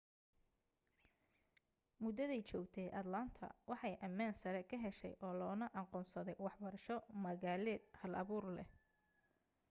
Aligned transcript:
muddaday 2.03 2.39
joogtay 2.51 2.87
atlanta 3.01 3.45
waxay 3.71 3.95
ammaan 4.07 4.33
sare 4.41 4.61
ka 4.69 4.77
heshay 4.85 5.13
oo 5.25 5.33
loona 5.41 5.67
aqoonsaday 5.81 6.37
waxbarasho 6.45 6.95
magaaleed 7.25 7.83
hal-abuur 8.01 8.45
leh 8.57 8.69